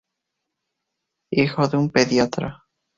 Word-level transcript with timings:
Hijo 1.31 1.67
de 1.67 1.77
un 1.77 1.91
pediatra. 1.91 2.63